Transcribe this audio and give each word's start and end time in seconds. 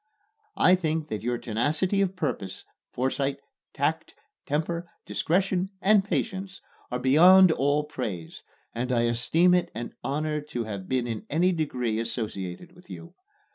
I 0.57 0.73
think 0.73 1.09
that 1.09 1.21
your 1.21 1.37
tenacity 1.37 2.01
of 2.01 2.15
purpose, 2.15 2.65
foresight, 2.91 3.37
tact, 3.71 4.15
temper, 4.47 4.89
discretion 5.05 5.69
and 5.79 6.03
patience, 6.03 6.59
are 6.89 6.97
beyond 6.97 7.51
all 7.51 7.83
praise, 7.83 8.41
and 8.73 8.91
I 8.91 9.01
esteem 9.03 9.53
it 9.53 9.69
an 9.75 9.93
honor 10.03 10.41
to 10.41 10.63
have 10.63 10.89
been 10.89 11.05
in 11.05 11.27
any 11.29 11.51
degree 11.51 11.99
associated 11.99 12.71
with 12.75 12.89
you. 12.89 13.13